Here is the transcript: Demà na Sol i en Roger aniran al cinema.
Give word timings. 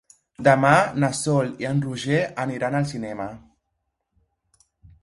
Demà 0.45 0.71
na 1.03 1.09
Sol 1.19 1.51
i 1.65 1.67
en 1.73 1.83
Roger 1.85 2.17
aniran 2.47 2.79
al 2.81 2.89
cinema. 2.97 3.29